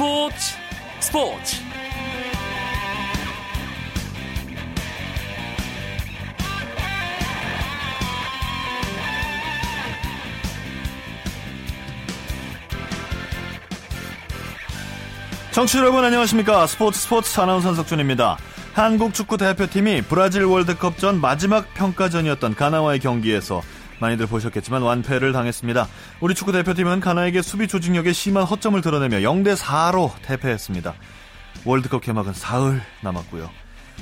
[0.00, 0.56] 스포츠
[1.00, 1.56] 스포츠.
[15.52, 16.66] 청취자 여러분 안녕하십니까?
[16.66, 18.38] 스포츠 스포츠 아나운서 석준입니다.
[18.72, 23.60] 한국 축구 대표팀이 브라질 월드컵 전 마지막 평가전이었던 가나와의 경기에서
[23.98, 25.86] 많이들 보셨겠지만 완패를 당했습니다.
[26.20, 30.94] 우리 축구 대표팀은 가나에게 수비 조직력에 심한 허점을 드러내며 0대 4로 대패했습니다.
[31.64, 33.48] 월드컵 개막은 사흘 남았고요.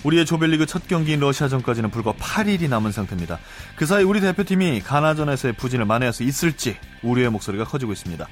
[0.03, 3.39] 우리의 조별리그 첫 경기인 러시아전까지는 불과 8일이 남은 상태입니다.
[3.77, 8.27] 그 사이 우리 대표팀이 가나전에서의 부진을 만회할 수 있을지 우리의 목소리가 커지고 있습니다.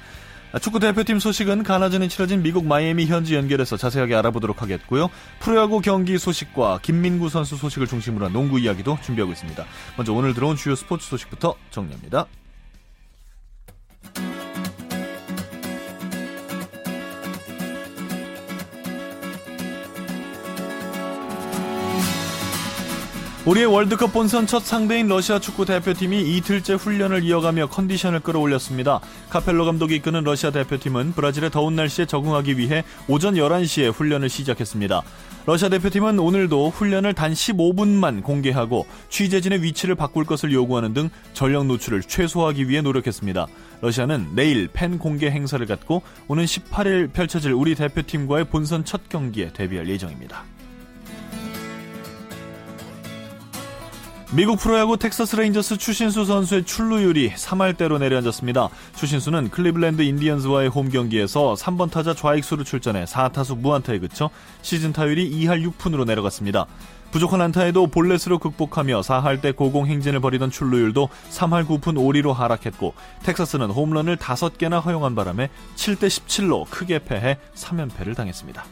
[0.61, 5.09] 축구 대표팀 소식은 가나전에 치러진 미국 마이애미 현지 연결해서 자세하게 알아보도록 하겠고요.
[5.39, 9.65] 프로야구 경기 소식과 김민구 선수 소식을 중심으로 한 농구 이야기도 준비하고 있습니다.
[9.95, 12.27] 먼저 오늘 들어온 주요 스포츠 소식부터 정리합니다.
[23.47, 28.99] 우리의 월드컵 본선 첫 상대인 러시아 축구 대표팀이 이틀째 훈련을 이어가며 컨디션을 끌어올렸습니다.
[29.29, 35.01] 카펠로 감독이 이끄는 러시아 대표팀은 브라질의 더운 날씨에 적응하기 위해 오전 11시에 훈련을 시작했습니다.
[35.45, 42.01] 러시아 대표팀은 오늘도 훈련을 단 15분만 공개하고 취재진의 위치를 바꿀 것을 요구하는 등 전력 노출을
[42.01, 43.47] 최소화하기 위해 노력했습니다.
[43.79, 49.87] 러시아는 내일 팬 공개 행사를 갖고 오는 18일 펼쳐질 우리 대표팀과의 본선 첫 경기에 대비할
[49.87, 50.43] 예정입니다.
[54.33, 58.67] 미국 프로야구 텍사스 레인저스 추신수 선수의 출루율이 3할대로 내려앉았습니다.
[58.97, 64.29] 추신수는 클리블랜드 인디언즈와의 홈 경기에서 3번 타자 좌익수로 출전해 4타수 무안타에 그쳐
[64.61, 66.65] 시즌 타율이 2할 6푼으로 내려갔습니다.
[67.11, 74.17] 부족한 안타에도 볼넷으로 극복하며 4할대 고공 행진을 벌이던 출루율도 3할 9푼 5리로 하락했고 텍사스는 홈런을
[74.17, 78.65] 5개나 허용한 바람에 7대 17로 크게 패해 3연패를 당했습니다.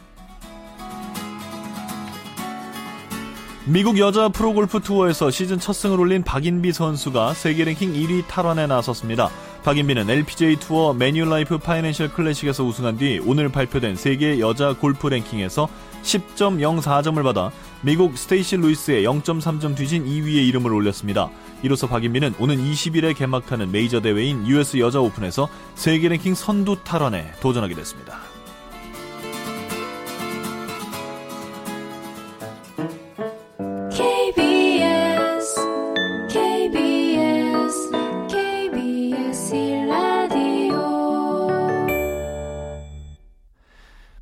[3.68, 9.28] 미국 여자 프로골프 투어에서 시즌 첫 승을 올린 박인비 선수가 세계 랭킹 1위 탈환에 나섰습니다.
[9.64, 15.68] 박인비는 LPGA 투어 매뉴라이프 파이낸셜 클래식에서 우승한 뒤 오늘 발표된 세계 여자 골프 랭킹에서
[16.04, 17.50] 10.04점을 받아
[17.80, 21.28] 미국 스테이시 루이스의 0.3점 뒤진 2위의 이름을 올렸습니다.
[21.64, 27.74] 이로써 박인비는 오는 20일에 개막하는 메이저 대회인 US 여자 오픈에서 세계 랭킹 선두 탈환에 도전하게
[27.74, 28.25] 됐습니다.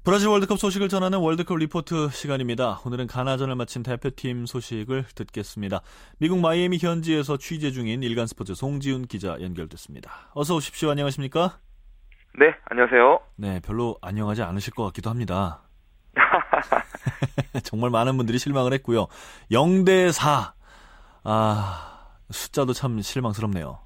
[0.05, 2.79] 브라질 월드컵 소식을 전하는 월드컵 리포트 시간입니다.
[2.85, 5.81] 오늘은 가나전을 마친 대표팀 소식을 듣겠습니다.
[6.21, 10.11] 미국 마이애미 현지에서 취재 중인 일간 스포츠 송지훈 기자 연결됐습니다.
[10.35, 10.91] 어서 오십시오.
[10.91, 11.59] 안녕하십니까?
[12.39, 13.19] 네, 안녕하세요.
[13.39, 15.63] 네, 별로 안녕하지 않으실 것 같기도 합니다.
[17.65, 19.07] 정말 많은 분들이 실망을 했고요.
[19.51, 20.53] 0대 4.
[21.25, 23.79] 아, 숫자도 참 실망스럽네요.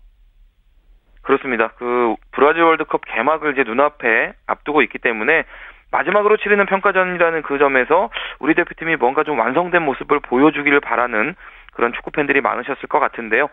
[1.22, 1.68] 그렇습니다.
[1.76, 5.44] 그 브라질 월드컵 개막을 이제 눈앞에 앞두고 있기 때문에
[5.90, 11.34] 마지막으로 치르는 평가전이라는 그 점에서 우리 대표팀이 뭔가 좀 완성된 모습을 보여주기를 바라는
[11.72, 13.48] 그런 축구 팬들이 많으셨을 것 같은데요.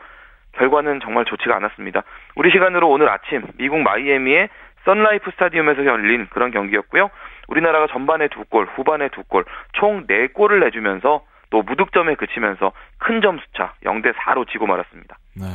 [0.54, 2.04] 결과는 정말 좋지가 않았습니다.
[2.36, 4.50] 우리 시간으로 오늘 아침 미국 마이애미의
[4.86, 7.10] 선라이프 스타디움에서 열린 그런 경기였고요.
[7.48, 13.22] 우리나라가 전반에 두 골, 후반에 두 골, 총 네 골을 내주면서 또 무득점에 그치면서 큰
[13.22, 15.18] 점수차 0대 4로 지고 말았습니다.
[15.36, 15.46] 네.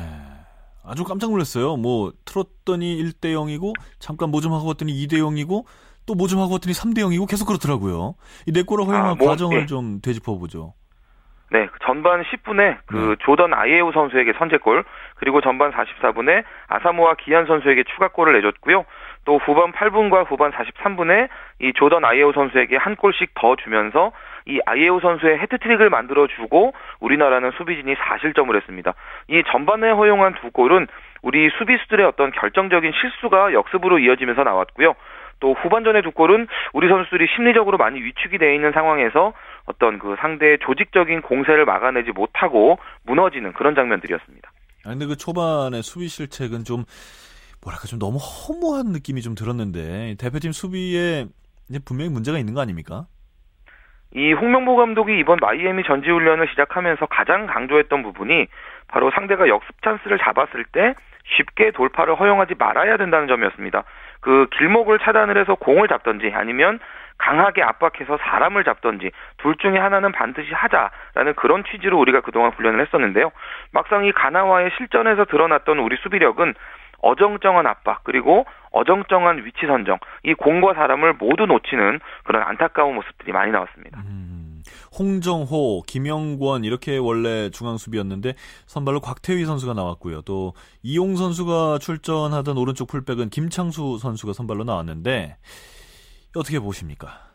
[0.84, 1.76] 아주 깜짝 놀랐어요.
[1.76, 5.64] 뭐 틀었더니 1대 0이고 잠깐 뭐 좀 하고 왔더니 2대 0이고
[6.10, 8.14] 또 뭐 좀 하고 왔더니 3대 0이고 계속 그렇더라고요.
[8.46, 9.66] 이 네 골을 허용한 아, 뭐, 과정을 네.
[9.66, 10.74] 좀 되짚어 보죠.
[11.52, 13.16] 네, 전반 10분에 그 네.
[13.24, 14.84] 조던 아이에우 선수에게 선제골,
[15.16, 18.84] 그리고 전반 44분에 아사모아 기한 선수에게 추가골을 내줬고요.
[19.24, 21.28] 또 후반 8분과 후반 43분에
[21.60, 24.12] 이 조던 아이에우 선수에게 한 골씩 더 주면서
[24.46, 28.94] 이 아이에우 선수의 헤트트릭을 만들어주고 우리나라는 수비진이 4실점을 했습니다.
[29.28, 30.86] 이 전반에 허용한 두 골은
[31.22, 34.94] 우리 수비수들의 어떤 결정적인 실수가 역습으로 이어지면서 나왔고요.
[35.40, 39.32] 또 후반전의 두 골은 우리 선수들이 심리적으로 많이 위축이 되어 있는 상황에서
[39.64, 44.50] 어떤 그 상대의 조직적인 공세를 막아내지 못하고 무너지는 그런 장면들이었습니다.
[44.84, 46.84] 아 근데 그 초반의 수비 실책은 좀
[47.62, 51.26] 뭐랄까 좀 너무 허무한 느낌이 좀 들었는데 대표팀 수비에
[51.84, 53.06] 분명히 문제가 있는 거 아닙니까?
[54.14, 58.46] 이 홍명보 감독이 이번 마이애미 전지 훈련을 시작하면서 가장 강조했던 부분이
[58.88, 60.94] 바로 상대가 역습 찬스를 잡았을 때
[61.36, 63.84] 쉽게 돌파를 허용하지 말아야 된다는 점이었습니다.
[64.20, 66.78] 그 길목을 차단을 해서 공을 잡던지 아니면
[67.18, 73.30] 강하게 압박해서 사람을 잡던지 둘 중에 하나는 반드시 하자라는 그런 취지로 우리가 그동안 훈련을 했었는데요.
[73.72, 76.54] 막상 이 가나와의 실전에서 드러났던 우리 수비력은
[77.02, 83.52] 어정쩡한 압박 그리고 어정쩡한 위치 선정 이 공과 사람을 모두 놓치는 그런 안타까운 모습들이 많이
[83.52, 84.00] 나왔습니다.
[84.00, 84.29] 음,
[84.98, 88.34] 홍정호, 김영권 이렇게 원래 중앙 수비였는데
[88.66, 90.22] 선발로 곽태휘 선수가 나왔고요.
[90.22, 90.52] 또
[90.82, 95.36] 이용 선수가 출전하던 오른쪽 풀백은 김창수 선수가 선발로 나왔는데
[96.36, 97.30] 어떻게 보십니까?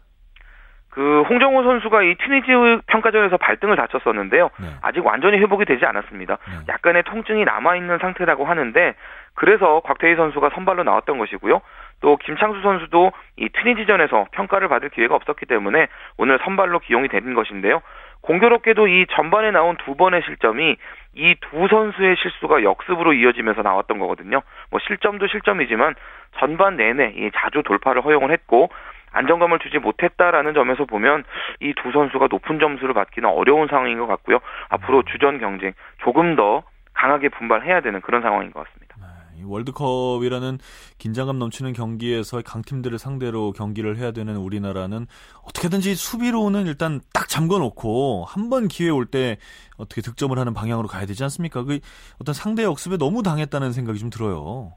[0.95, 2.47] 그 홍정호 선수가 이 튀니지
[2.87, 4.49] 평가전에서 발등을 다쳤었는데요.
[4.61, 4.67] 네.
[4.81, 6.37] 아직 완전히 회복이 되지 않았습니다.
[6.37, 6.57] 네.
[6.69, 8.95] 약간의 통증이 남아 있는 상태라고 하는데
[9.33, 11.59] 그래서 곽태희 선수가 선발로 나왔던 것이고요.
[12.05, 15.87] 또 김창수 선수도 이 튀니지전에서 평가를 받을 기회가 없었기 때문에
[16.19, 17.81] 오늘 선발로 기용이 된 것인데요.
[18.21, 20.77] 공교롭게도 이 전반에 나온 두 번의 실점이
[21.15, 24.43] 이 두 선수의 실수가 역습으로 이어지면서 나왔던 거거든요.
[24.69, 25.95] 뭐 실점도 실점이지만
[26.37, 28.69] 전반 내내 이 자주 돌파를 허용을 했고
[29.11, 31.23] 안정감을 주지 못했다라는 점에서 보면
[31.59, 34.41] 이 두 선수가 높은 점수를 받기는 어려운 상황인 것 같고요.
[34.69, 35.73] 앞으로 주전 경쟁
[36.03, 36.61] 조금 더
[36.93, 38.84] 강하게 분발해야 되는 그런 상황인 것 같습니다.
[39.39, 40.59] 이 월드컵이라는
[40.97, 45.07] 긴장감 넘치는 경기에서 강팀들을 상대로 경기를 해야 되는 우리나라는
[45.43, 49.37] 어떻게든지 수비로는 일단 딱 잠궈 놓고 한 번 기회 올 때
[49.77, 51.63] 어떻게 득점을 하는 방향으로 가야 되지 않습니까?
[51.63, 51.79] 그
[52.21, 54.73] 어떤 상대 역습에 너무 당했다는 생각이 좀 들어요.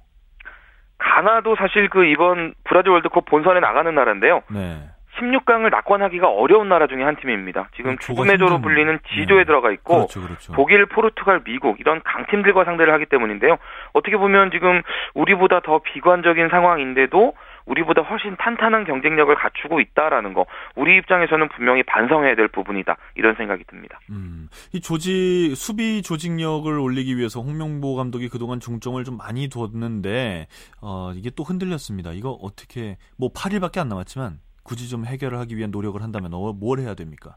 [0.98, 4.42] 가나도 사실 그 이번 브라질 월드컵 본선에 나가는 나라인데요.
[4.50, 4.88] 네.
[5.18, 7.68] 16강을 낙관하기가 어려운 나라 중에 한 팀입니다.
[7.76, 9.44] 지금 그 조가 죽음의 조로 불리는 G조에 네.
[9.44, 10.52] 들어가 있고 그렇죠, 그렇죠.
[10.52, 13.58] 독일, 포르투갈, 미국 이런 강팀들과 상대를 하기 때문인데요.
[13.92, 14.82] 어떻게 보면 지금
[15.14, 17.34] 우리보다 더 비관적인 상황인데도
[17.68, 23.64] 우리보다 훨씬 탄탄한 경쟁력을 갖추고 있다라는 거 우리 입장에서는 분명히 반성해야 될 부분이다 이런 생각이
[23.64, 24.00] 듭니다.
[24.10, 30.46] 음, 이 조직 수비 조직력을 올리기 위해서 홍명보 감독이 그동안 중점을 좀 많이 뒀는데
[30.80, 32.12] 어, 이게 또 흔들렸습니다.
[32.12, 34.38] 이거 어떻게 뭐 8일밖에 안 남았지만
[34.68, 37.36] 굳이 좀 해결을 하기 위한 노력을 한다면 어, 뭘 해야 됩니까?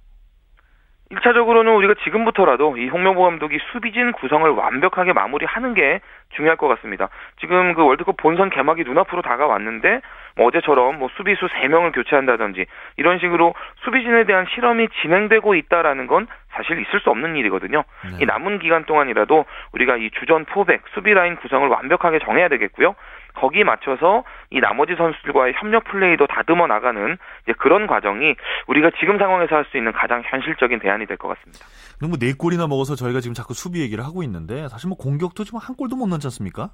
[1.11, 6.01] 1차적으로는 우리가 지금부터라도 이 홍명보 감독이 수비진 구성을 완벽하게 마무리하는 게
[6.35, 7.09] 중요할 것 같습니다.
[7.39, 10.01] 지금 그 월드컵 본선 개막이 눈앞으로 다가왔는데
[10.37, 12.65] 뭐 어제처럼 뭐 수비수 3명을 교체한다든지
[12.97, 13.53] 이런 식으로
[13.83, 16.27] 수비진에 대한 실험이 진행되고 있다라는 건
[16.61, 17.83] 사실 있을 수 없는 일이거든요.
[18.03, 18.17] 네.
[18.21, 22.95] 이 남은 기간 동안이라도 우리가 이 주전 포백 수비 라인 구성을 완벽하게 정해야 되겠고요.
[23.33, 27.17] 거기에 맞춰서 이 나머지 선수들과의 협력 플레이도 다듬어 나가는
[27.57, 28.35] 그런 과정이
[28.67, 31.65] 우리가 지금 상황에서 할 수 있는 가장 현실적인 대안이 될 것 같습니다.
[31.97, 35.59] 그럼 뭐네 골이나 먹어서 저희가 지금 자꾸 수비 얘기를 하고 있는데 사실 뭐 공격도 지금
[35.61, 36.71] 한 골도 못 넣지 않습니까?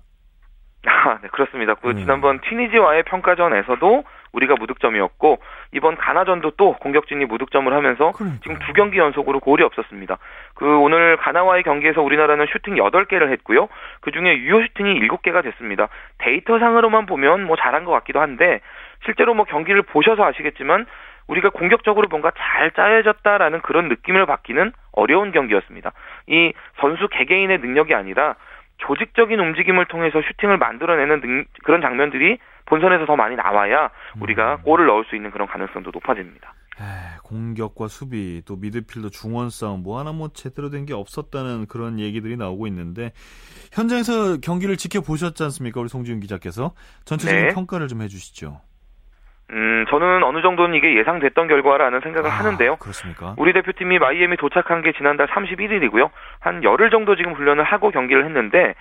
[0.88, 1.74] 아, 네, 그렇습니다.
[1.76, 1.98] 그 음.
[1.98, 4.04] 지난번 튀니지와의 평가전에서도
[4.34, 5.40] 우리가 무득점이었고
[5.72, 8.40] 이번 가나전도 또 공격진이 무득점을 하면서 그러니까요.
[8.42, 10.18] 지금 두 경기 연속으로 골이 없었습니다.
[10.54, 13.68] 그 오늘 가나와의 경기에서 우리나라는 슈팅 8개를 했고요.
[14.02, 15.88] 그중에 유효 슈팅이 7개가 됐습니다.
[16.20, 18.62] 데이터상으로만 보면 뭐 잘한 것 같기도 한데
[19.06, 20.86] 실제로 뭐 경기를 보셔서 아시겠지만
[21.28, 25.92] 우리가 공격적으로 뭔가 잘 짜여졌다라는 그런 느낌을 받기는 어려운 경기였습니다.
[26.28, 28.36] 이 선수 개개인의 능력이 아니라
[28.80, 33.90] 조직적인 움직임을 통해서 슈팅을 만들어내는 능- 그런 장면들이 본선에서 더 많이 나와야
[34.20, 36.54] 우리가 골을 넣을 수 있는 그런 가능성도 높아집니다.
[36.80, 41.98] 에이, 공격과 수비 또 미드필더 중원 싸움 뭐 하나 뭐 제대로 된 게 없었다는 그런
[42.00, 43.14] 얘기들이 나오고 있는데
[43.74, 46.74] 현장에서 경기를 지켜보셨지 않습니까 우리 송지훈 기자께서
[47.06, 47.54] 전체적인 네.
[47.54, 48.62] 평가를 좀 해주시죠.
[49.52, 52.76] 음, 저는 어느 정도는 이게 예상됐던 결과라는 생각을 아, 하는데요.
[52.78, 53.36] 그렇습니까?
[53.38, 56.10] 우리 대표팀이 마이애미 도착한 게 지난달 31일이고요.
[56.40, 58.76] 한 열흘 정도 지금 훈련을 하고 경기를 했는데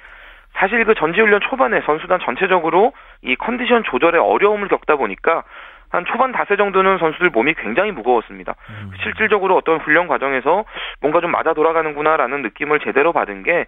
[0.55, 2.93] 사실 그 전지훈련 초반에 선수단 전체적으로
[3.23, 5.45] 이 컨디션 조절에 어려움을 겪다 보니까
[5.91, 8.55] 한 초반 닷새 정도는 선수들 몸이 굉장히 무거웠습니다.
[8.71, 8.91] 음.
[9.03, 10.65] 실질적으로 어떤 훈련 과정에서
[11.01, 13.67] 뭔가 좀 맞아 돌아가는구나라는 느낌을 제대로 받은 게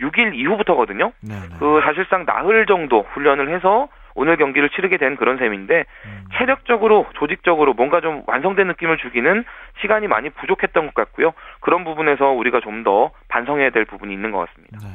[0.00, 1.12] 6일 이후부터거든요.
[1.20, 1.58] 네네.
[1.60, 6.24] 그 사실상 나흘 정도 훈련을 해서 오늘 경기를 치르게 된 그런 셈인데 음.
[6.38, 9.44] 체력적으로 조직적으로 뭔가 좀 완성된 느낌을 주기는
[9.80, 11.32] 시간이 많이 부족했던 것 같고요.
[11.60, 14.78] 그런 부분에서 우리가 좀 더 반성해야 될 부분이 있는 것 같습니다.
[14.82, 14.86] 네.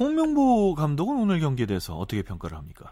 [0.00, 2.86] 홍명보 감독은 오늘 경기에 대해서 어떻게 평가를 합니까?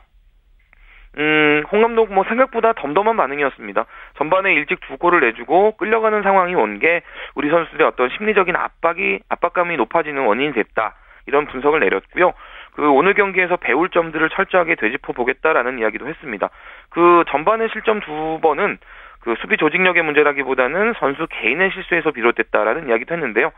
[1.18, 3.86] 음, 홍 감독 뭐 생각보다 덤덤한 반응이었습니다.
[4.18, 7.00] 전반에 일찍 두 골을 내주고 끌려가는 상황이 온 게
[7.34, 10.94] 우리 선수들의 어떤 심리적인 압박이 압박감이 높아지는 원인이 됐다.
[11.26, 12.34] 이런 분석을 내렸고요.
[12.76, 16.50] 그 오늘 경기에서 배울 점들을 철저하게 되짚어 보겠다라는 이야기도 했습니다.
[16.90, 18.78] 그 전반의 실점 두 번은
[19.20, 23.50] 그 수비 조직력의 문제라기보다는 선수 개인의 실수에서 비롯됐다라는 이야기도 했는데요.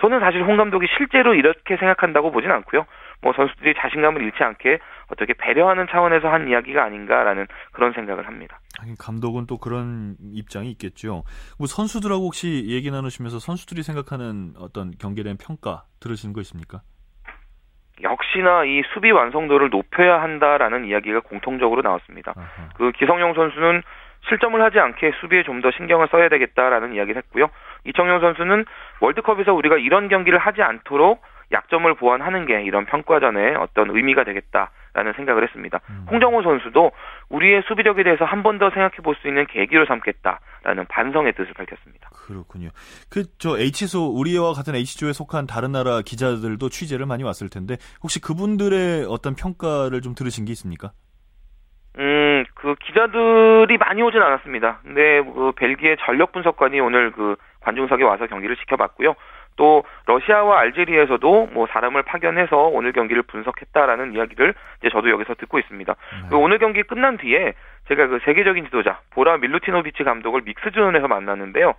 [0.00, 2.86] 저는 사실 홍 감독이 실제로 이렇게 생각한다고 보진 않고요.
[3.20, 4.78] 뭐 선수들이 자신감을 잃지 않게
[5.12, 8.58] 어떻게 배려하는 차원에서 한 이야기가 아닌가라는 그런 생각을 합니다.
[8.98, 11.22] 감독은 또 그런 입장이 있겠죠.
[11.58, 16.80] 뭐 선수들하고 혹시 얘기 나누시면서 선수들이 생각하는 어떤 경기에 대한 평가 들으시는 거 있습니까?
[18.02, 22.32] 역시나 이 수비 완성도를 높여야 한다라는 이야기가 공통적으로 나왔습니다.
[22.36, 22.68] 아하.
[22.76, 23.82] 그 기성용 선수는
[24.28, 27.48] 실점을 하지 않게 수비에 좀 더 신경을 써야 되겠다라는 이야기를 했고요.
[27.84, 28.64] 이청용 선수는
[29.00, 31.22] 월드컵에서 우리가 이런 경기를 하지 않도록
[31.52, 35.80] 약점을 보완하는 게 이런 평가전에 어떤 의미가 되겠다라는 생각을 했습니다.
[35.90, 36.06] 음.
[36.10, 36.90] 홍정호 선수도
[37.28, 42.08] 우리의 수비력에 대해서 한 번 더 생각해 볼 수 있는 계기로 삼겠다라는 반성의 뜻을 밝혔습니다.
[42.26, 42.70] 그렇군요.
[43.10, 48.20] 그 저 H소 우리와 같은 H조에 속한 다른 나라 기자들도 취재를 많이 왔을 텐데 혹시
[48.20, 50.92] 그분들의 어떤 평가를 좀 들으신 게 있습니까?
[51.98, 54.80] 음, 그 기자들이 많이 오진 않았습니다.
[54.82, 59.14] 근데 그 벨기에 전력 분석관이 오늘 그 관중석에 와서 경기를 지켜봤고요.
[59.56, 65.94] 또 러시아와 알제리에서도 뭐 사람을 파견해서 오늘 경기를 분석했다라는 이야기를 이제 저도 여기서 듣고 있습니다.
[65.94, 66.28] 네.
[66.28, 67.54] 그 오늘 경기 끝난 뒤에
[67.88, 71.74] 제가 그 세계적인 지도자 보라 밀루티노비치 감독을 믹스존에서 만났는데요.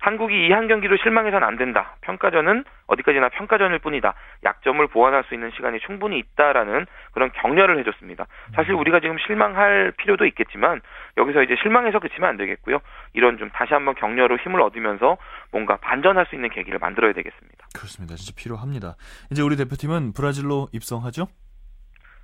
[0.00, 1.96] 한국이 이 한 경기로 실망해서는 안 된다.
[2.00, 4.14] 평가전은 어디까지나 평가전일 뿐이다.
[4.44, 8.26] 약점을 보완할 수 있는 시간이 충분히 있다라는 그런 격려를 해줬습니다.
[8.54, 10.80] 사실 우리가 지금 실망할 필요도 있겠지만
[11.16, 12.80] 여기서 이제 실망해서 그치면 안 되겠고요.
[13.12, 15.18] 이런 좀 다시 한번 격려로 힘을 얻으면서
[15.52, 17.66] 뭔가 반전할 수 있는 계기를 만들어야 되겠습니다.
[17.74, 18.16] 그렇습니다.
[18.16, 18.96] 진짜 필요합니다.
[19.30, 21.26] 이제 우리 대표팀은 브라질로 입성하죠?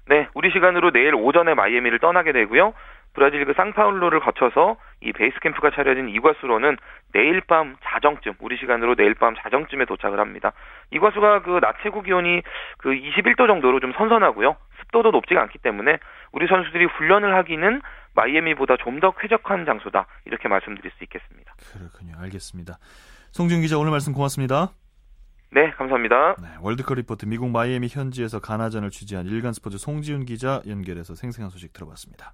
[0.09, 2.75] 네, 우리 시간으로 내일 오전에 마이애미를 떠나게 되고요.
[3.13, 6.77] 브라질 그 상파울로를 거쳐서 이 베이스 캠프가 차려진 이과수로는
[7.13, 10.53] 내일 밤 자정쯤 우리 시간으로 내일 밤 자정쯤에 도착을 합니다.
[10.91, 12.43] 이과수가 그 낮 최고 기온이
[12.79, 14.57] 그 21도 정도로 좀 선선하고요.
[14.81, 15.99] 습도도 높지가 않기 때문에
[16.33, 17.81] 우리 선수들이 훈련을 하기는
[18.15, 21.53] 마이애미보다 좀 더 쾌적한 장소다 이렇게 말씀드릴 수 있겠습니다.
[21.73, 22.15] 그렇군요.
[22.19, 22.79] 알겠습니다.
[23.33, 24.71] 송준 기자 오늘 말씀 고맙습니다.
[25.53, 26.37] 네, 감사합니다.
[26.43, 31.73] 네, 월드컵 리포트 미국 마이애미 현지에서 가나전을 취재한 일간 스포츠 송지훈 기자 연결해서 생생한 소식
[31.73, 32.33] 들어봤습니다.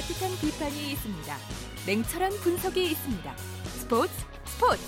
[0.00, 1.36] 따뜻한 비판이 있습니다.
[1.86, 3.36] 냉철한 분석이 있습니다.
[3.36, 4.10] 스포츠
[4.44, 4.82] 스포츠.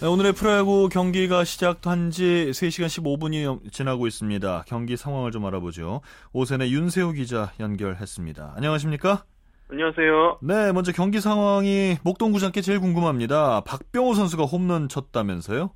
[0.00, 4.64] 네, 오늘의 프로야구 경기가 시작한 지 3시간 15분이 지나고 있습니다.
[4.68, 6.02] 경기 상황을 좀 알아보죠.
[6.32, 8.52] 오선의 윤세호 기자 연결했습니다.
[8.54, 9.24] 안녕하십니까?
[9.70, 10.38] 안녕하세요.
[10.42, 13.62] 네, 먼저 경기 상황이 목동구장께 제일 궁금합니다.
[13.62, 15.70] 박병호 선수가 홈런 쳤다면서요?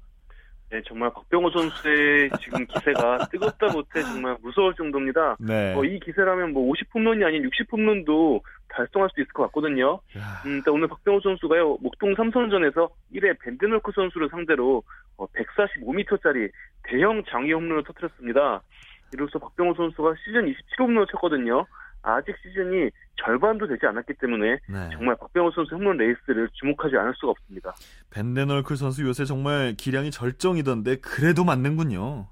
[0.73, 5.37] 네, 정말 박병호 선수의 지금 기세가 뜨겁다 못해 정말 무서울 정도입니다.
[5.39, 5.75] 네.
[5.75, 10.01] 어, 이 기세라면 뭐 50홈런이 아닌 60홈런도 달성할 수 있을 것 같거든요.
[10.47, 14.83] 음, 일단 오늘 박병호 선수가요, 목동 삼성전에서 1회 밴드널크 선수를 상대로
[15.19, 16.51] 어, 145m짜리
[16.85, 18.63] 대형 장위 홈런을 터뜨렸습니다.
[19.13, 21.67] 이로써 박병호 선수가 시즌 27홈런을 쳤거든요.
[22.03, 24.91] 아직 시즌이 절반도 되지 않았기 때문에 네.
[24.93, 27.75] 정말 박병호 선수 홈런 레이스를 주목하지 않을 수가 없습니다.
[28.11, 32.27] 밴덴헐크 선수 요새 정말 기량이 절정이던데 그래도 맞는군요.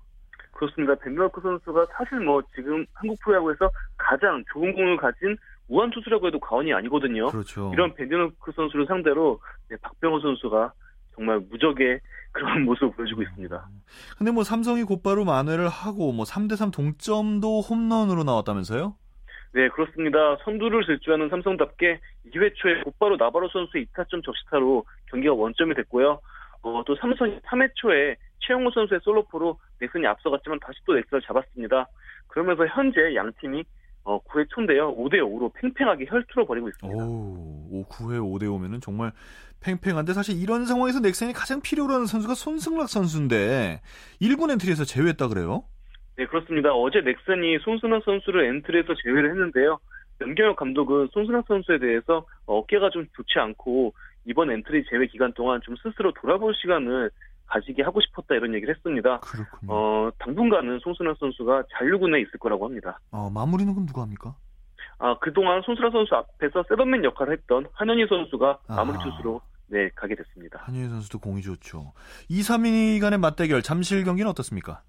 [0.53, 0.95] 그렇습니다.
[0.97, 5.37] 밴덴헐크 선수가 사실 뭐 지금 한국 프로야구에서 가장 좋은 공을 가진
[5.69, 7.29] 우완 투수라고 해도 과언이 아니거든요.
[7.29, 7.71] 그렇죠.
[7.73, 10.73] 이런 밴덴헐크 선수를 상대로 네, 박병호 선수가
[11.15, 12.01] 정말 무적의
[12.33, 13.69] 그런 모습을 보여주고 있습니다.
[14.17, 18.95] 근데 뭐 삼성이 곧바로 만회를 하고 뭐 3대3 동점도 홈런으로 나왔다면서요?
[19.53, 20.37] 네, 그렇습니다.
[20.45, 22.01] 선두를 질주하는 삼성답게
[22.33, 26.21] 2회 초에 곧바로 나바로 선수의 2타점 적시타로 경기가 원점이 됐고요.
[26.63, 31.87] 어, 또 삼성이 3회 초에 최형우 선수의 솔로포로 넥센이 앞서갔지만 다시 또 넥센을 잡았습니다.
[32.29, 33.65] 그러면서 현재 양 팀이
[34.05, 34.95] 어, 9회 초인데요.
[34.97, 37.05] 5대 5로 팽팽하게 혈투를 벌이고 있습니다.
[37.05, 39.13] 오, 9회 5대 5면은 정말
[39.61, 43.81] 팽팽한데 사실 이런 상황에서 넥센이 가장 필요로 하는 선수가 손승락 선수인데
[44.23, 45.65] 1군 엔트리에서 제외했다 그래요?
[46.21, 46.71] 네, 그렇습니다.
[46.75, 49.79] 어제 넥센이 손승락 선수를 엔트리에서 제외를 했는데요.
[50.21, 53.95] 염경엽 감독은 손승락 선수에 대해서 어깨가 좀 좋지 않고
[54.27, 57.11] 이번 엔트리 제외 기간 동안 좀 스스로 돌아볼 시간을
[57.47, 59.21] 가지게 하고 싶었다 이런 얘기를 했습니다.
[59.21, 59.73] 그렇군요.
[59.73, 63.01] 어, 당분간은 손승락 선수가 잔류군에 있을 거라고 합니다.
[63.13, 64.35] 어, 마무리는 그럼 누가 합니까?
[64.99, 70.15] 아, 그동안 손승락 선수 앞에서 setup man 역할을 했던 한현희 선수가 마무리 투수로 네, 가게
[70.17, 70.59] 됐습니다.
[70.65, 71.95] 한현희 선수도 공이 좋죠.
[72.29, 74.83] 2, 3위 간의 맞대결 잠실 경기는 어떻습니까?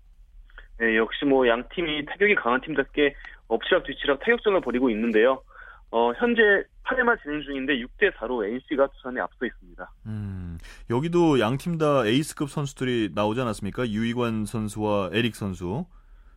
[0.82, 3.14] 네, 역시 뭐 양 팀이 타격이 강한 팀답게
[3.48, 5.44] 엎치락 뒤치락 타격전을 벌이고 있는데요.
[5.92, 6.42] 어, 현재
[6.86, 9.92] 8회만 진행 중인데 6대 4로 NC가 두산에 앞서 있습니다.
[10.08, 10.58] 음,
[10.90, 13.88] 여기도 양 팀 다 에이스급 선수들이 나오지 않았습니까?
[13.90, 15.86] 유이관 선수와 에릭 선수.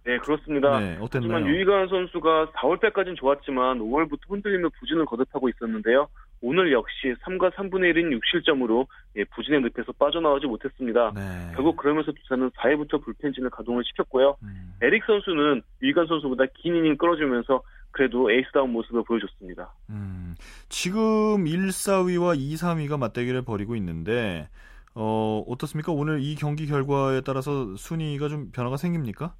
[0.04, 0.78] 네, 그렇습니다.
[0.80, 1.32] 네, 어땠나요?
[1.32, 6.08] 하지만 유이관 선수가 4월달까지는 좋았지만 5월부터 흔들리며 부진을 거듭하고 있었는데요.
[6.40, 8.86] 오늘 역시 3과 3분의 1인 6실점으로
[9.16, 11.12] 예, 부진의 늪에서 빠져나오지 못했습니다.
[11.14, 11.52] 네.
[11.54, 14.36] 결국 그러면서 두산은 4회부터 불펜진을 가동을 시켰고요.
[14.42, 14.74] 음.
[14.82, 17.62] 에릭 선수는 유이관 선수보다 긴 이닝 끌어주면서
[17.92, 19.72] 그래도 에이스다운 모습을 보여줬습니다.
[19.90, 20.34] 음,
[20.68, 24.48] 지금 1, 4위와 2, 3위가 맞대결을 벌이고 있는데
[24.94, 25.92] 어, 어떻습니까?
[25.92, 29.34] 오늘 이 경기 결과에 따라서 순위가 좀 변화가 생깁니까?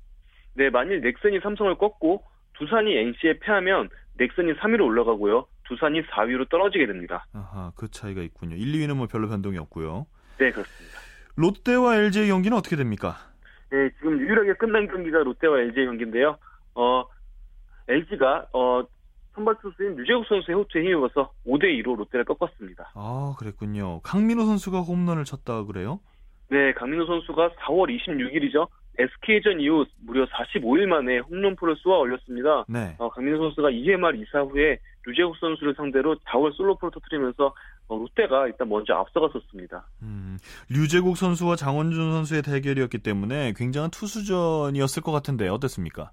[0.54, 2.22] 네, 만일 넥슨이 삼성을 꺾고
[2.54, 5.46] 두산이 NC에 패하면 넥슨이 3위로 올라가고요.
[5.64, 7.26] 두산이 4위로 떨어지게 됩니다.
[7.32, 8.56] 아하, 그 차이가 있군요.
[8.56, 10.06] 1, 2위는 뭐 별로 변동이 없고요.
[10.38, 10.98] 네, 그렇습니다.
[11.36, 13.16] 롯데와 LG의 경기는 어떻게 됩니까?
[13.70, 16.38] 네, 지금 유일하게 끝난 경기가 롯데와 LG 경기인데요.
[16.74, 17.04] 어,
[17.88, 18.84] LG가 어,
[19.34, 22.92] 선발 투수인 유재욱 선수의 호투에 힘입어서 5대 2로 롯데를 꺾었습니다.
[22.94, 24.00] 아, 그랬군요.
[24.02, 26.00] 강민호 선수가 홈런을 쳤다 그래요?
[26.50, 28.68] 네, 강민호 선수가 4월 26일이죠.
[28.96, 32.64] SK전 이후 무려 45일 만에 홈런포를 쏘아 올렸습니다.
[32.68, 32.94] 네.
[32.98, 37.54] 어, 강민호 선수가 2회 말 2사 후에 류재욱 선수를 상대로 4월 솔로포를 터뜨리면서
[37.88, 39.86] 어, 롯데가 일단 먼저 앞서갔었습니다.
[40.02, 40.38] 음,
[40.70, 46.10] 류재국 선수와 장원준 선수의 대결이었기 때문에 굉장한 투수전이었을 것 같은데 어땠습니까?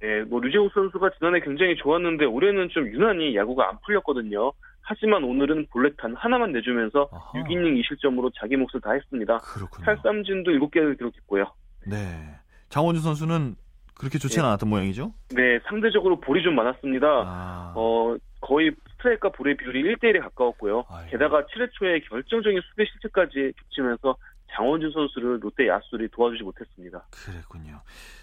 [0.00, 4.52] 네, 뭐 류재국 선수가 지난해 굉장히 좋았는데 올해는 좀 유난히 야구가 안 풀렸거든요.
[4.82, 7.32] 하지만 오늘은 볼넷탄 하나만 내주면서 아하.
[7.32, 9.38] 6이닝 2실점으로 자기 몫을 다했습니다.
[9.38, 9.86] 그렇군요.
[9.86, 11.46] 8삼진도 7개를 기록했고요.
[11.86, 12.36] 네.
[12.68, 13.56] 장원준 선수는
[13.94, 14.48] 그렇게 좋지는 네.
[14.48, 15.12] 않았던 모양이죠?
[15.30, 17.06] 네, 상대적으로 볼이 좀 많았습니다.
[17.06, 17.72] 아.
[17.76, 20.84] 어, 거의 스트라이크와 볼의 비율이 1대1에 가까웠고요.
[20.88, 21.10] 아이고.
[21.10, 24.16] 게다가 7회 초에 결정적인 수비 실책까지 겹치면서
[24.52, 27.04] 장원준 선수를 롯데 야수들이 도와주지 못했습니다.
[27.10, 27.80] 그랬군요.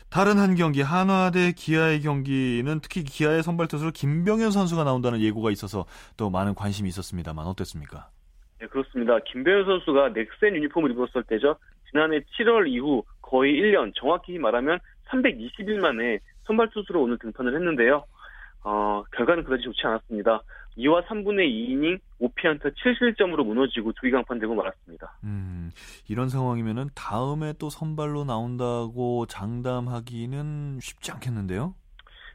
[0.10, 5.52] 다른 한 경기 한화 대 기아의 경기는 특히 기아의 선발 투수로 김병현 선수가 나온다는 예고가
[5.52, 5.86] 있어서
[6.18, 8.10] 또 많은 관심이 있었습니다만 어땠습니까?
[8.60, 9.18] 네 그렇습니다.
[9.26, 11.56] 김병현 선수가 넥센 유니폼을 입었을 때죠.
[11.90, 14.80] 지난해 7월 이후 거의 1년 정확히 말하면
[15.12, 18.04] 320일 만에 선발 투수로 오늘 등판을 했는데요.
[18.64, 20.42] 어, 결과는 그다지 좋지 않았습니다.
[20.78, 25.18] 2와 3분의 2이닝 5피안타 7실점으로 무너지고 두기 강판되고 말았습니다.
[25.24, 25.72] 음,
[26.08, 31.76] 이런 상황이면은 다음에 또 선발로 나온다고 장담하기는 쉽지 않겠는데요?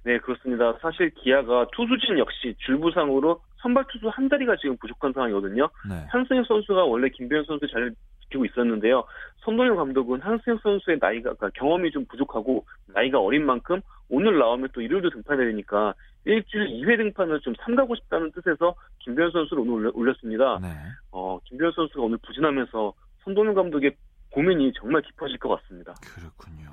[0.05, 0.77] 네, 그렇습니다.
[0.83, 5.69] 사실 기아가 투수진 역시 줄부상으로 선발 투수 한 자리가 지금 부족한 상황이거든요.
[5.89, 6.07] 네.
[6.09, 7.95] 한승혁 선수가 원래 김병현 선수 자리를
[8.27, 9.05] 지키고 있었는데요.
[9.39, 14.81] 손동현 감독은 한승혁 선수의 나이가 그러니까 경험이 좀 부족하고 나이가 어린 만큼 오늘 나오면 또
[14.81, 20.59] 일요일도 등판해야 되니까 일주일 2회 등판을 좀 삼가고 싶다는 뜻에서 김병현 선수를 오늘 올렸습니다.
[20.61, 20.69] 네.
[21.13, 22.93] 어, 김병현 선수가 오늘 부진하면서
[23.25, 23.95] 손동현 감독의
[24.31, 25.95] 고민이 정말 깊어질 것 같습니다.
[26.03, 26.67] 그렇군요.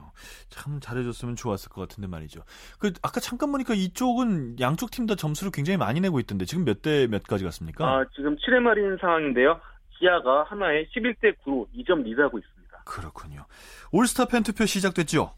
[0.50, 2.42] 참 잘해줬으면 좋았을 것 같은데 말이죠.
[2.80, 6.82] 그 아까 잠깐 보니까 이쪽은 양쪽 팀 다 점수를 굉장히 많이 내고 있던데 지금 몇
[6.82, 7.86] 대 몇까지 갔습니까?
[7.86, 9.60] 아 지금 7회 말인 상황인데요.
[9.98, 12.84] 기아가 하나에 11대 9로 2점 리드하고 있습니다.
[12.86, 13.46] 그렇군요.
[13.92, 15.34] 올스타 팬 투표 시작됐죠?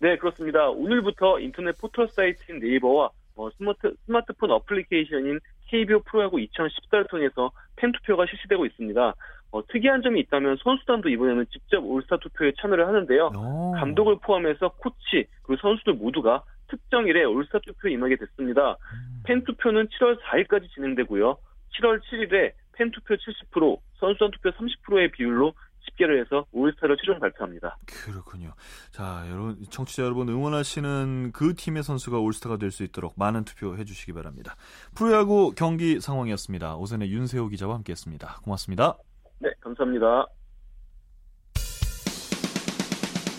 [0.00, 0.68] 네 그렇습니다.
[0.68, 8.26] 오늘부터 인터넷 포털 사이트인 네이버와 어, 스마트, 스마트폰 어플리케이션인 KBO 프로야구 2014를 통해서 팬 투표가
[8.26, 9.14] 실시되고 있습니다.
[9.52, 13.32] 어, 특이한 점이 있다면 선수단도 이번에는 직접 올스타 투표에 참여를 하는데요.
[13.36, 13.72] 오.
[13.72, 18.72] 감독을 포함해서 코치 그리고 선수들 모두가 특정일에 올스타 투표에 임하게 됐습니다.
[18.72, 19.22] 음.
[19.24, 21.36] 팬 투표는 7월 4일까지 진행되고요.
[21.76, 27.76] 7월 7일에 팬 투표 70%, 선수단 투표 30%의 비율로 집계를 해서 올스타를 최종 발표합니다.
[27.86, 28.52] 그렇군요.
[28.90, 34.12] 자, 여러분 청취자 여러분 응원하시는 그 팀의 선수가 올스타가 될 수 있도록 많은 투표해 주시기
[34.14, 34.56] 바랍니다.
[34.96, 36.76] 프로야구 경기 상황이었습니다.
[36.76, 38.40] 오선의 윤세호 기자와 함께했습니다.
[38.42, 38.96] 고맙습니다.
[39.40, 40.26] 네, 감사합니다.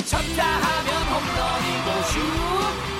[0.05, 2.19] 쳤다 하면 홈런이고 슛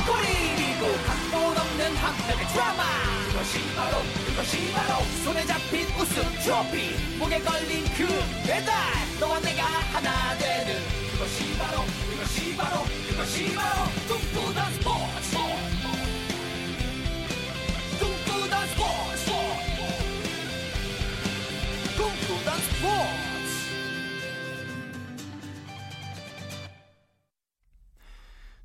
[0.09, 3.02] 골이고 각본 없는 한편의 드라마
[3.43, 7.17] 그것이 바로 그것이 바로 손에 잡힌 우승 트로피.
[7.19, 8.07] 목에 걸린 그
[8.47, 8.73] 배달
[9.19, 10.79] 너와 내가 하나 되는
[11.11, 15.35] 그것이 바로 그것이 바로 그것이 바로 꿈꾸던 스포츠.
[17.99, 19.31] 꿈꾸던 스포츠.
[21.97, 23.23] 꿈꾸던 스포츠.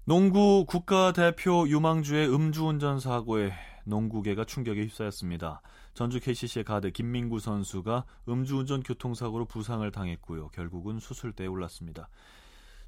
[0.04, 5.60] 농구 국가대표 유망주의 음주운전 사고에 농구계가 충격에 휩싸였습니다.
[5.94, 10.48] 전주 KCC의 가드 김민구 선수가 음주운전 교통사고로 부상을 당했고요.
[10.48, 12.08] 결국은 수술대에 올랐습니다.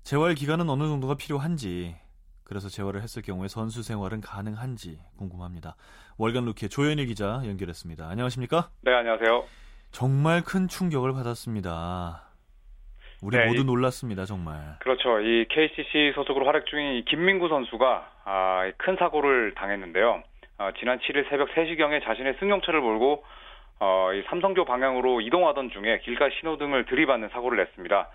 [0.02, 1.96] 재활 기간은 어느 정도가 필요한지,
[2.44, 5.76] 그래서 재활을 했을 경우에 선수 생활은 가능한지 궁금합니다.
[6.18, 8.08] 월간 루키의 조현일 기자 연결했습니다.
[8.08, 8.70] 안녕하십니까?
[8.82, 9.44] 네, 안녕하세요.
[9.92, 12.24] 정말 큰 충격을 받았습니다.
[13.22, 14.76] 우리 네, 모두 놀랐습니다, 정말.
[14.80, 15.20] 그렇죠.
[15.20, 20.22] 이 KCC 소속으로 활약 중인 김민구 선수가 아, 큰 사고를 당했는데요.
[20.60, 23.24] 어, 지난 7일 새벽 3시경에 자신의 승용차를 몰고
[23.82, 28.08] 어, 이 삼성교 방향으로 이동하던 중에 길가 신호등을 들이받는 사고를 냈습니다.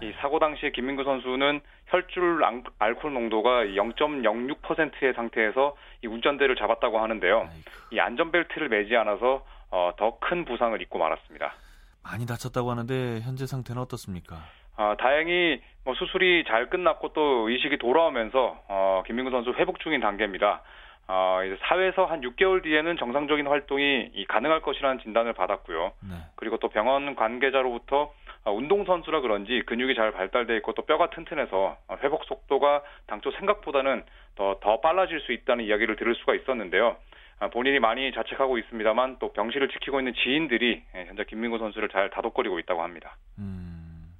[0.00, 0.08] 네.
[0.08, 2.42] 이 사고 당시에 김민구 선수는 혈줄
[2.80, 7.38] 알코올 농도가 0.06%의 상태에서 이 운전대를 잡았다고 하는데요.
[7.38, 7.70] 아이고.
[7.92, 11.54] 이 안전벨트를 매지 않아서 어, 더 큰 부상을 입고 말았습니다.
[12.02, 14.38] 많이 다쳤다고 하는데 현재 상태는 어떻습니까?
[14.76, 20.62] 아, 다행히 뭐 수술이 잘 끝났고 또 의식이 돌아오면서 어, 김민구 선수 회복 중인 단계입니다.
[21.08, 25.92] 어, 이제 사회에서 한 6개월 뒤에는 정상적인 활동이 가능할 것이라는 진단을 받았고요.
[26.08, 26.14] 네.
[26.36, 28.12] 그리고 또 병원 관계자로부터
[28.44, 34.04] 어, 운동선수라 그런지 근육이 잘 발달돼 있고 또 뼈가 튼튼해서 회복 속도가 당초 생각보다는
[34.36, 36.96] 더, 더 빨라질 수 있다는 이야기를 들을 수가 있었는데요.
[37.38, 42.08] 아, 본인이 많이 자책하고 있습니다만 또 병실을 지키고 있는 지인들이 예, 현재 김민구 선수를 잘
[42.10, 43.16] 다독거리고 있다고 합니다.
[43.38, 44.14] 음,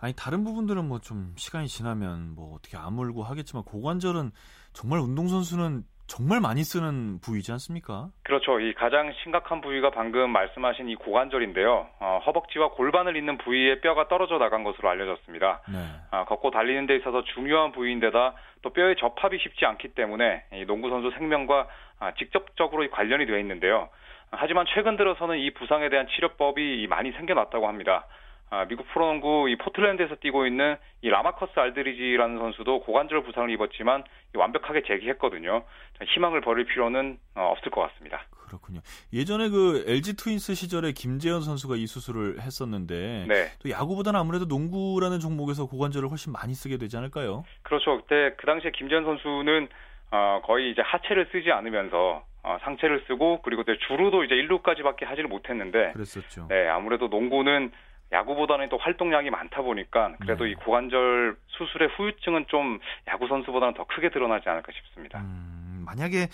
[0.00, 4.30] 아니 다른 부분들은 뭐 좀 시간이 지나면 뭐 어떻게 아물고 하겠지만 고관절은
[4.72, 8.08] 정말 운동선수는 정말 많이 쓰는 부위지 않습니까?
[8.22, 8.60] 그렇죠.
[8.60, 11.88] 이 가장 심각한 부위가 방금 말씀하신 이 고관절인데요.
[11.98, 15.62] 어, 허벅지와 골반을 잇는 부위에 뼈가 떨어져 나간 것으로 알려졌습니다.
[15.68, 15.78] 네.
[16.10, 20.90] 아, 걷고 달리는 데 있어서 중요한 부위인데다 또 뼈의 접합이 쉽지 않기 때문에 이 농구
[20.90, 21.68] 선수 생명과
[22.00, 23.88] 아, 직접적으로 관련이 되어 있는데요.
[24.30, 28.06] 하지만 최근 들어서는 이 부상에 대한 치료법이 많이 생겨났다고 합니다.
[28.54, 34.82] 아, 미국 프로농구 이 포틀랜드에서 뛰고 있는 이 라마커스 알드리지라는 선수도 고관절 부상을 입었지만 완벽하게
[34.86, 35.64] 재기했거든요.
[36.06, 38.24] 희망을 버릴 필요는 어, 없을 것 같습니다.
[38.46, 38.80] 그렇군요.
[39.12, 43.46] 예전에 그 LG 트윈스 시절에 김재현 선수가 이 수술을 했었는데 네.
[43.60, 47.42] 또 야구보다는 아무래도 농구라는 종목에서 고관절을 훨씬 많이 쓰게 되지 않을까요?
[47.62, 48.02] 그렇죠.
[48.02, 49.68] 그때 그 당시에 김재현 선수는
[50.12, 55.92] 어, 거의 이제 하체를 쓰지 않으면서 어, 상체를 쓰고 그리고 주루도 이제 1루까지밖에 하지를 못했는데
[55.92, 56.46] 그랬었죠.
[56.48, 57.72] 네, 아무래도 농구는
[58.14, 60.52] 야구보다는 또 활동량이 많다 보니까 그래도 네.
[60.52, 65.20] 이 고관절 수술의 후유증은 좀 야구 선수보다는 더 크게 드러나지 않을까 싶습니다.
[65.20, 66.28] 음, 만약에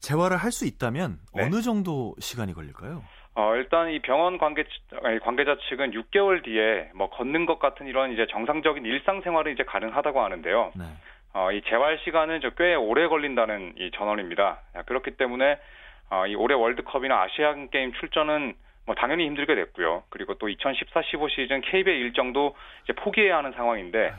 [0.00, 1.44] 재활을 할 수 있다면 네.
[1.44, 3.02] 어느 정도 시간이 걸릴까요?
[3.34, 4.64] 어, 일단 이 병원 관계,
[5.22, 10.72] 관계자 측은 6개월 뒤에 뭐 걷는 것 같은 이런 이제 정상적인 일상생활은 이제 가능하다고 하는데요.
[10.74, 10.84] 네.
[11.34, 14.60] 어, 이 재활 시간은 꽤 오래 걸린다는 이 전언입니다.
[14.86, 15.58] 그렇기 때문에
[16.08, 18.54] 어, 이 올해 월드컵이나 아시안 게임 출전은
[18.86, 20.04] 뭐 당연히 힘들게 됐고요.
[20.08, 24.14] 그리고 또 2014-15 시즌 KBL 일정도 이제 포기해야 하는 상황인데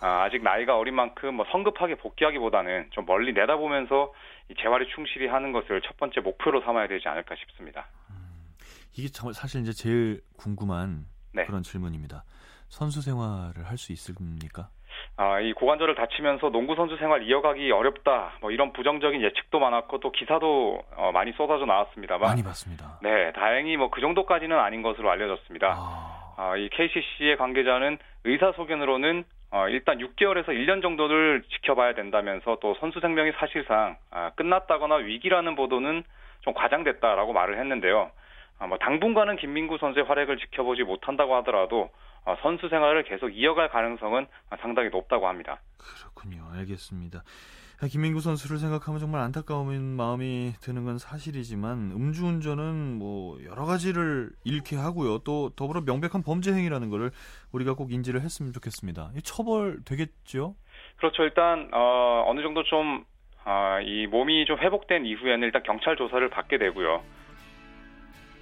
[0.00, 4.12] 아, 아직 나이가 어린 만큼 뭐 성급하게 복귀하기보다는 좀 멀리 내다보면서
[4.48, 7.86] 이 재활에 충실히 하는 것을 첫 번째 목표로 삼아야 되지 않을까 싶습니다.
[8.10, 8.54] 음,
[8.96, 11.44] 이게 사실 이제 제일 궁금한 네.
[11.44, 12.24] 그런 질문입니다.
[12.68, 14.70] 선수 생활을 할 수 있습니까?
[15.16, 18.32] 아, 이 고관절을 다치면서 농구 선수 생활 이어가기 어렵다.
[18.40, 22.98] 뭐 이런 부정적인 예측도 많았고 또 기사도 어, 많이 쏟아져 나왔습니다만 많이 봤습니다.
[23.02, 25.76] 네, 다행히 뭐 그 정도까지는 아닌 것으로 알려졌습니다.
[25.78, 26.22] 아...
[26.36, 33.32] 아, 이 KCC의 관계자는 의사소견으로는 어, 일단 6개월에서 1년 정도를 지켜봐야 된다면서 또 선수 생명이
[33.32, 36.02] 사실상 아, 끝났다거나 위기라는 보도는
[36.40, 38.10] 좀 과장됐다라고 말을 했는데요.
[38.58, 41.90] 아, 뭐 당분간은 김민구 선수의 활약을 지켜보지 못한다고 하더라도 어,
[42.42, 44.26] 선수 생활을 계속 이어갈 가능성은
[44.60, 45.60] 상당히 높다고 합니다.
[45.78, 46.46] 그렇군요.
[46.52, 47.22] 알겠습니다.
[47.88, 55.18] 김민구 선수를 생각하면 정말 안타까운 마음이 드는 건 사실이지만 음주운전은 뭐 여러 가지를 잃게 하고요.
[55.18, 57.10] 또 더불어 명백한 범죄 행위라는 것을
[57.50, 59.10] 우리가 꼭 인지를 했으면 좋겠습니다.
[59.24, 60.54] 처벌 되겠죠?
[60.96, 61.24] 그렇죠.
[61.24, 63.04] 일단 어, 어느 정도 좀
[63.44, 67.02] 어, 이 몸이 좀 회복된 이후에는 일단 경찰 조사를 받게 되고요.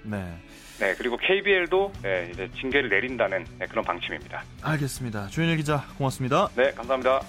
[0.03, 0.37] 네.
[0.79, 4.43] 네, 그리고 KBL도 네, 이제 징계를 내린다는 네, 그런 방침입니다.
[4.61, 5.27] 알겠습니다.
[5.27, 6.49] 조현일 기자, 고맙습니다.
[6.55, 7.21] 네, 감사합니다.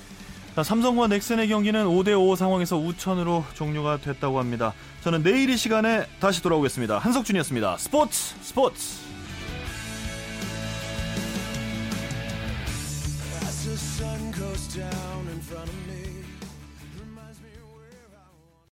[0.55, 4.75] 자, 삼성과 넥센의 경기는 5대5 상황에서 우천으로 종료가 됐다고 합니다.
[5.01, 6.99] 저는 내일 이 시간에 다시 돌아오겠습니다.
[6.99, 7.79] 한석준이었습니다.
[7.79, 9.02] 스포츠 스포츠.